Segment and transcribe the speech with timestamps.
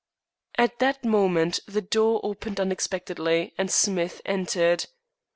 [0.57, 4.87] At that moment the door opened unexpectedly, and Smith entered.